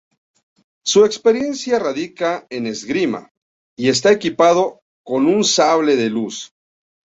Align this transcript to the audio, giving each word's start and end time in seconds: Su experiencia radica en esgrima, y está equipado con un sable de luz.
Su 0.83 1.05
experiencia 1.05 1.77
radica 1.77 2.47
en 2.49 2.65
esgrima, 2.65 3.29
y 3.77 3.89
está 3.89 4.11
equipado 4.11 4.81
con 5.05 5.27
un 5.27 5.43
sable 5.43 5.95
de 5.95 6.09
luz. 6.09 6.51